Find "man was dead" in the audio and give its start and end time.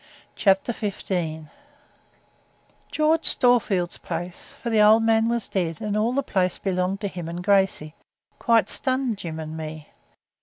5.03-5.79